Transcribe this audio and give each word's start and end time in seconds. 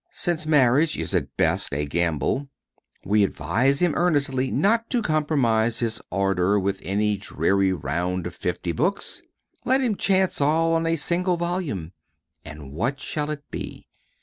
Since 0.09 0.47
marriage 0.47 0.97
is 0.97 1.13
at 1.13 1.37
best 1.37 1.71
a 1.75 1.85
gamble, 1.85 2.49
we 3.05 3.23
advise 3.23 3.83
him 3.83 3.93
earnestly 3.93 4.49
not 4.49 4.89
to 4.89 5.03
compromise 5.03 5.77
his 5.77 6.01
ardor 6.11 6.59
with 6.59 6.81
any 6.83 7.17
dreary 7.17 7.71
round 7.71 8.25
of 8.25 8.33
fifty 8.33 8.71
books. 8.71 9.21
Let 9.63 9.81
him 9.81 9.95
chance 9.95 10.41
all 10.41 10.73
on 10.73 10.87
a 10.87 10.95
single 10.95 11.37
volume. 11.37 11.91
And 12.43 12.71
what 12.71 12.99
shall 12.99 13.29
it 13.29 13.43
be? 13.51 13.85